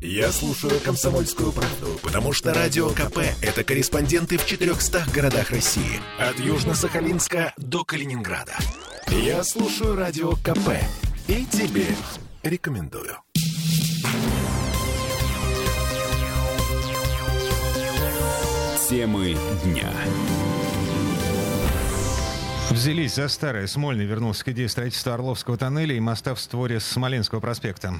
[0.00, 6.00] Я слушаю «Комсомольскую правду», потому что «Радио КП»— это корреспонденты в 400 городах России.
[6.18, 8.52] От Южно-Сахалинска до Калининграда.
[9.08, 10.72] Я слушаю «Радио КП»
[11.28, 11.86] и тебе
[12.42, 13.16] рекомендую.
[18.88, 19.90] Темы дня.
[22.70, 23.66] Взялись за старое.
[23.66, 27.94] Смольный вернулся к идее строительства Орловского тоннеля и моста в створе Смоленского проспекта.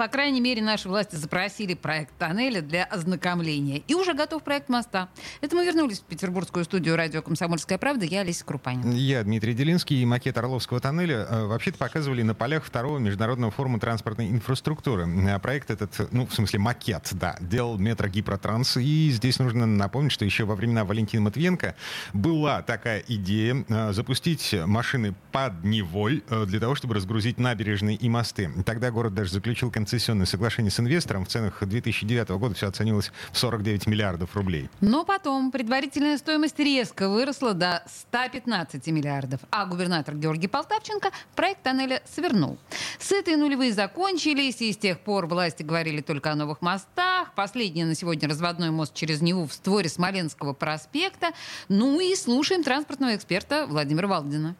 [0.00, 3.82] По крайней мере, наши власти запросили проект тоннеля для ознакомления.
[3.86, 5.10] И уже готов проект моста.
[5.42, 8.06] Это мы вернулись в петербургскую студию радио «Комсомольская правда».
[8.06, 8.92] Я Олеся Крупанин.
[8.92, 10.00] Я Дмитрий Делинский.
[10.00, 15.06] И макет Орловского тоннеля э, вообще-то показывали на полях второго международного форума транспортной инфраструктуры.
[15.28, 18.78] А проект этот, ну, в смысле макет, да, делал метро Гипротранс.
[18.78, 21.74] И здесь нужно напомнить, что еще во времена Валентина Матвиенко
[22.14, 28.08] была такая идея э, запустить машины под Невой э, для того, чтобы разгрузить набережные и
[28.08, 28.50] мосты.
[28.64, 31.24] Тогда город даже заключил концессионное соглашение с инвестором.
[31.24, 34.70] В ценах 2009 года все оценилось в 49 миллиардов рублей.
[34.80, 42.02] Но потом предварительная стоимость резко выросла до 115 миллиардов, а губернатор Георгий Полтавченко проект тоннеля
[42.08, 42.56] свернул.
[43.00, 47.34] С этой нулевые закончились, и с тех пор власти говорили только о новых мостах.
[47.34, 51.32] Последний на сегодня разводной мост через Неву в створе Смоленского проспекта.
[51.68, 54.54] Ну и слушаем транспортного эксперта Владимира Валдина.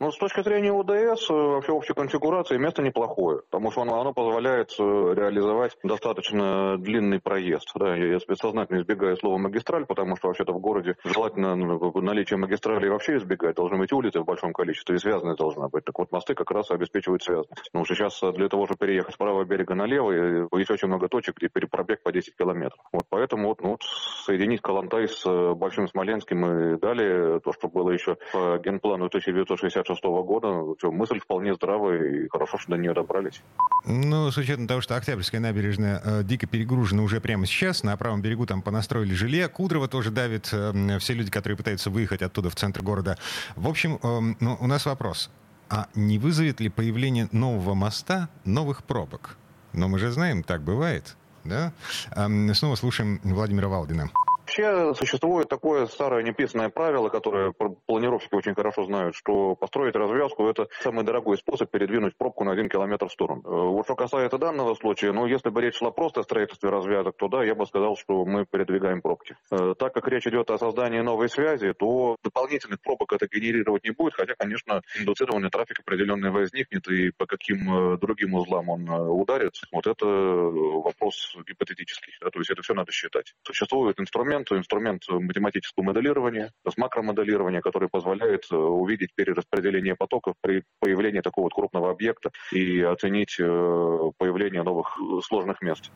[0.00, 4.14] Ну, с точки зрения УДС, э, вообще общей конфигурации место неплохое, потому что оно, оно
[4.14, 7.70] позволяет э, реализовать достаточно длинный проезд.
[7.74, 12.88] Да, я, бессознательно избегаю слова магистраль, потому что вообще-то в городе желательно ну, наличие магистрали
[12.88, 13.56] вообще избегать.
[13.56, 15.84] Должны быть улицы в большом количестве, и связанность должна быть.
[15.84, 17.66] Так вот, мосты как раз обеспечивают связанность.
[17.70, 21.08] Потому что сейчас для того, чтобы переехать с правого берега на левый, есть очень много
[21.08, 22.80] точек, где пробег по 10 километров.
[22.90, 23.82] Вот поэтому вот, ну, вот
[24.24, 29.89] соединить Калантай с э, Большим Смоленским и далее, то, что было еще по генплану 1966
[29.94, 30.90] 2006 года.
[30.90, 33.42] Мысль вполне здравая, и хорошо, что до нее добрались.
[33.86, 38.22] Ну, с учетом того, что Октябрьская набережная э, дико перегружена уже прямо сейчас, на правом
[38.22, 42.56] берегу там понастроили желе, Кудрово тоже давит э, все люди, которые пытаются выехать оттуда в
[42.56, 43.16] центр города.
[43.56, 45.30] В общем, э, ну, у нас вопрос.
[45.68, 49.36] А не вызовет ли появление нового моста новых пробок?
[49.72, 51.16] Но мы же знаем, так бывает.
[51.44, 51.72] Да?
[52.16, 54.10] Эм, снова слушаем Владимира Валдина.
[54.50, 57.52] Вообще существует такое старое неписанное правило, которое
[57.86, 62.68] планировщики очень хорошо знают, что построить развязку– это самый дорогой способ передвинуть пробку на один
[62.68, 63.42] километр в сторону.
[63.44, 67.16] Э, вот что касается данного случая, ну, если бы речь шла просто о строительстве развязок,
[67.16, 69.36] то да, я бы сказал, что мы передвигаем пробки.
[69.52, 73.92] Э, так как речь идет о создании новой связи, то дополнительных пробок это генерировать не
[73.92, 79.52] будет, хотя, конечно, индуцированный трафик определенный возникнет, и по каким э, другим узлам он ударит,
[79.70, 82.14] вот это вопрос гипотетический.
[82.20, 83.32] Да, то есть это все надо считать.
[83.44, 91.20] Существует инструмент, инструмент, инструмент математического моделирования, макромоделирования, который позволяет э, увидеть перераспределение потоков при появлении
[91.20, 95.90] такого вот крупного объекта и оценить э, появление новых э, сложных мест.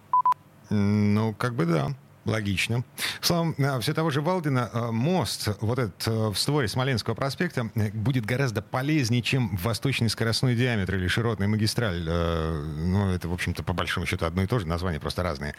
[0.71, 1.89] Ну, как бы да.
[2.25, 2.85] Логично.
[3.21, 7.71] Словом, э, все того же Валдина, э, мост вот этот э, в створе Смоленского проспекта
[7.93, 12.03] будет гораздо полезнее, чем восточный скоростной диаметр или широтная магистраль.
[12.05, 15.55] Ну, это, в общем-то, по большому счету одно и то же, названия просто разные.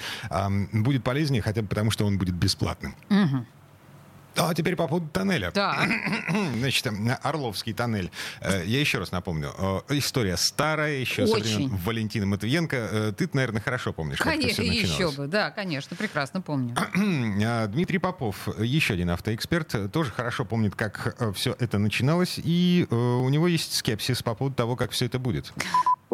[0.72, 2.96] Будет полезнее хотя бы потому, что он будет бесплатным.
[3.10, 3.46] Угу.
[4.38, 5.52] А теперь по поводу тоннеля.
[5.54, 5.88] Да.
[6.58, 6.88] Значит,
[7.22, 8.12] Орловский тоннель.
[8.42, 9.54] Э, я еще раз напомню.
[9.58, 11.44] Э, история старая, еще Очень.
[11.44, 12.76] со времен Валентина Матвиенко.
[12.76, 15.28] Э, ты, наверное, хорошо помнишь, Конечно, как это все еще бы.
[15.28, 16.76] Да, конечно, прекрасно помню.
[17.46, 22.40] А, Дмитрий Попов, еще один автоэксперт, тоже хорошо помнит, как все это начиналось.
[22.44, 25.54] И у него есть скепсис по поводу того, как все это будет.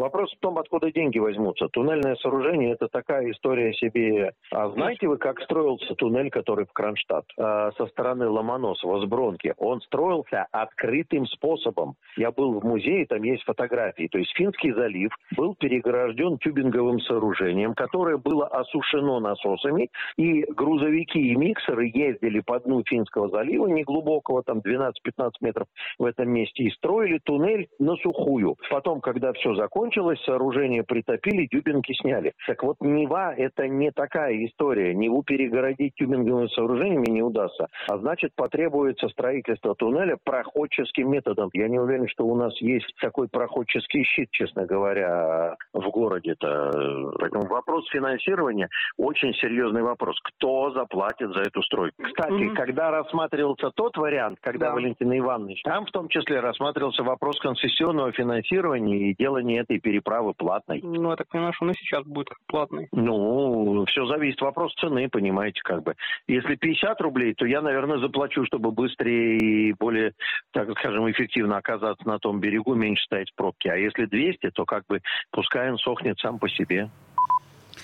[0.02, 1.68] Вопрос в том, откуда деньги возьмутся.
[1.68, 4.32] Туннельное сооружение– это такая история себе.
[4.50, 7.24] А знаете вы, как строился туннель, который в Кронштадт?
[7.38, 9.54] А, со стороны Ломоносова, с Бронки.
[9.58, 11.94] Он строился открытым способом.
[12.16, 14.08] Я был в музее, там есть фотографии.
[14.10, 21.36] То есть Финский залив был перегражден тюбинговым сооружением, которое было осушено насосами, и грузовики и
[21.36, 25.68] миксеры ездили по дну Финского залива, неглубокого, там 12-15 метров
[26.00, 28.56] в этом месте, и строили туннель на сухую.
[28.68, 32.32] Потом, когда все закончилось, закончилось, сооружение притопили, тюбинги сняли.
[32.46, 34.94] Так вот, Нева– это не такая история.
[34.94, 37.68] Неву перегородить тюбинговыми сооружениями не удастся.
[37.88, 41.50] А значит, потребуется строительство туннеля проходческим методом.
[41.52, 47.12] Я не уверен, что у нас есть такой проходческий щит, честно говоря, в городе-то.
[47.18, 50.18] Поэтому вопрос финансирования очень серьезный вопрос.
[50.22, 52.02] Кто заплатит за эту стройку?
[52.02, 52.54] Кстати, mm-hmm.
[52.54, 54.74] когда рассматривался тот вариант, когда да.
[54.74, 60.80] Валентин Иванович, там в том числе рассматривался вопрос концессионного финансирования и делания этой переправы платной.
[60.82, 62.88] Ну, я так понимаю, что она сейчас будет платной.
[62.92, 64.40] Ну, все зависит.
[64.40, 65.94] Вопрос цены, понимаете, как бы.
[66.26, 70.12] Если 50 рублей, то я, наверное, заплачу, чтобы быстрее и более,
[70.52, 73.70] так скажем, эффективно оказаться на том берегу, меньше стоять в пробке.
[73.70, 76.90] А если 200, то как бы пускай он сохнет сам по себе.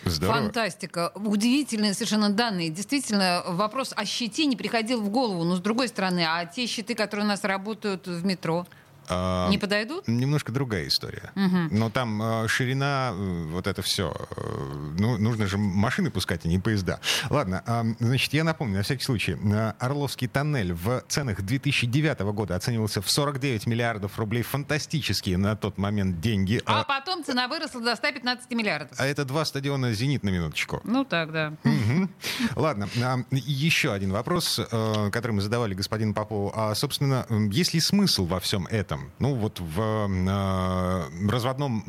[0.04, 0.38] Здорово.
[0.38, 1.12] Фантастика.
[1.14, 2.70] Удивительные совершенно данные.
[2.70, 5.44] Действительно, вопрос о щите не приходил в голову.
[5.44, 8.66] Но с другой стороны, а те щиты, которые у нас работают в метро,
[9.50, 10.06] не подойдут?
[10.08, 11.32] Немножко другая история.
[11.34, 14.14] Но там э, ширина, э, вот это все.
[14.98, 17.00] ну, нужно же машины пускать, а не поезда.
[17.30, 19.32] Ладно, а, значит, я напомню, на всякий случай.
[19.40, 24.42] э, Орловский тоннель в ценах 2009 года оценивался в 49 миллиардов рублей.
[24.42, 26.60] Фантастические на тот момент деньги.
[26.66, 28.98] А А, потом цена выросла до 115 миллиардов.
[28.98, 30.80] а это два стадиона «Зенит» на минуточку.
[30.84, 31.52] Ну так, да.
[31.64, 32.10] Мгм.
[32.56, 36.52] Ладно, а, еще один вопрос, э, который мы задавали господину Попову.
[36.54, 38.97] А, собственно, есть ли смысл во всем этом?
[39.18, 41.82] Ну, вот в э, разводном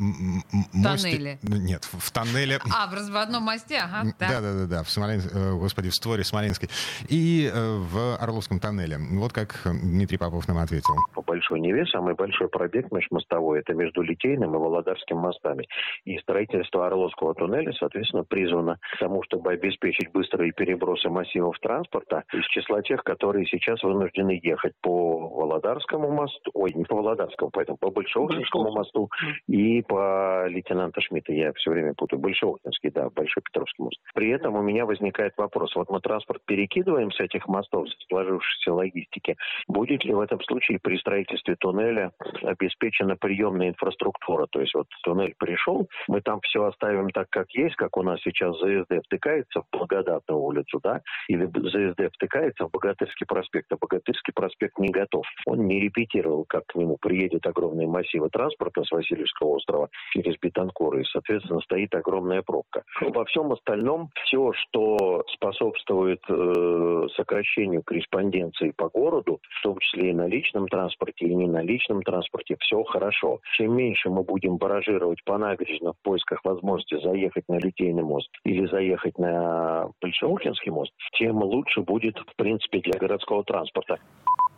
[0.72, 1.10] мосте...
[1.10, 1.38] Тоннеле.
[1.42, 2.58] Нет, в тоннеле...
[2.72, 4.14] А, в разводном мосте, ага.
[4.18, 4.30] Да, так.
[4.30, 5.20] да, да, да, в Смолен...
[5.20, 6.68] э, господи, в створе Смоленской.
[7.08, 8.98] И э, в Орловском тоннеле.
[8.98, 10.94] Вот как Дмитрий Попов нам ответил.
[11.14, 15.66] по Большой Неве самый большой пробег межмостовой это между Литейным и Володарским мостами.
[16.04, 22.44] И строительство Орловского туннеля, соответственно, призвано к тому, чтобы обеспечить быстрые перебросы массивов транспорта из
[22.46, 27.90] числа тех, которые сейчас вынуждены ехать по Володарскому мосту, ой, не по Володарскому, поэтому по
[27.90, 29.10] Большоохтинскому мосту
[29.48, 31.32] и по лейтенанта Шмидта.
[31.32, 32.20] Я все время путаю.
[32.20, 33.98] Большоохтинский, да, Большой Петровский мост.
[34.14, 35.74] При этом у меня возникает вопрос.
[35.74, 39.36] Вот мы транспорт перекидываем с этих мостов, с сложившейся логистики.
[39.68, 42.12] Будет ли в этом случае при строительстве туннеля
[42.42, 44.46] обеспечена приемная инфраструктура?
[44.50, 48.20] То есть вот туннель пришел, мы там все оставим так, как есть, как у нас
[48.22, 54.32] сейчас ЗСД втыкается в Благодатную улицу, да, или ЗСД втыкается в Богатырский проспект, а Богатырский
[54.34, 55.24] проспект не готов.
[55.46, 60.98] Он не репетировал, как к нему приедет огромные массивы транспорта с Васильевского острова через Бетанкур,
[60.98, 62.84] и, соответственно, стоит огромная пробка.
[63.00, 70.14] Во всем остальном все, что способствует э, сокращению корреспонденции по городу, в том числе и
[70.14, 73.40] на личном транспорте, и не на личном транспорте, все хорошо.
[73.56, 78.66] Чем меньше мы будем баражировать по набережной в поисках возможности заехать на Литейный мост или
[78.66, 83.98] заехать на Большеухинский мост, тем лучше будет, в принципе, для городского транспорта.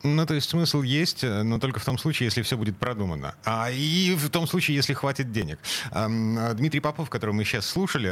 [0.02, 3.34] Ну, то есть смысл есть, э, но только в том случае, если все будет продумано.
[3.44, 5.58] А и в том случае, если хватит денег.
[5.90, 6.08] А
[6.54, 8.10] Дмитрий Попов, которого мы сейчас слушали,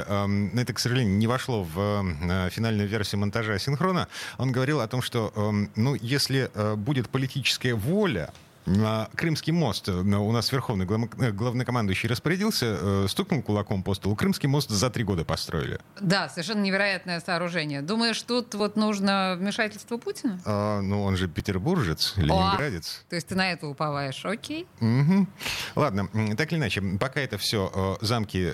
[0.60, 4.08] это, к сожалению, не вошло в э, финальную версию монтажа синхрона.
[4.38, 5.32] Он говорил о том, что,
[5.76, 8.32] ну, если э, будет политическая воля,
[8.64, 9.88] Крымский мост.
[9.88, 14.16] э, У нас верховный э, главнокомандующий распорядился, э, стукнул кулаком по столу.
[14.16, 15.80] Крымский мост за три года построили.
[16.00, 17.82] Да, совершенно невероятное сооружение.
[17.82, 20.40] Думаешь, тут вот нужно вмешательство Путина?
[20.44, 23.04] А, ну, он же петербуржец, ленинградец.
[23.08, 24.66] То есть ты на это уповаешь, окей?
[24.80, 25.28] Мгм.
[25.74, 28.52] Ладно, так или иначе, пока это все замки,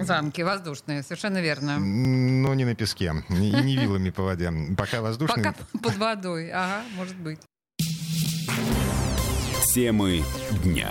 [0.00, 1.78] Замки воздушные, совершенно верно.
[1.78, 4.52] но не на песке, и не вилами по воде.
[4.76, 5.44] Пока воздушные.
[5.44, 7.38] Пока под водой, ага, может быть.
[9.76, 10.24] Темы
[10.64, 10.88] дня.